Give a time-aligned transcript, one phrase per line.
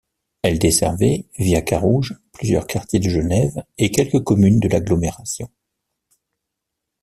[0.41, 5.47] Elle desservait, via Carouge, plusieurs quartiers de Genève et quelques communes de l'agglomération.